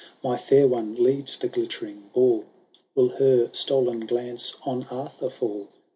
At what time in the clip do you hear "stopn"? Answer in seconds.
3.49-4.07